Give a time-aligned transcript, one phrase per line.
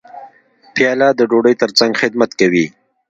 [0.73, 2.65] پیاله د ډوډۍ ترڅنګ خدمت کوي.